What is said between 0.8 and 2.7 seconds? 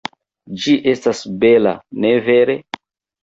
estas bela, ne vere?